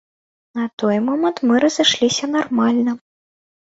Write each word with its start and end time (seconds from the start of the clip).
На 0.59 0.65
той 0.85 0.97
момант 1.11 1.43
мы 1.51 1.55
разышліся 1.67 2.35
нармальна. 2.37 3.01